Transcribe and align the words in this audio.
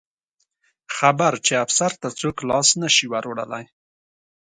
خبر 0.97 1.33
چې 1.45 1.53
افسر 1.65 1.91
ته 2.01 2.07
څوک 2.19 2.37
لاس 2.49 2.69
نه 2.81 2.89
شي 2.95 3.05
وروړلی. 3.09 3.65